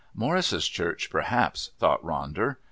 [0.15, 2.55] "Morris's church, perhaps," thought Ronder.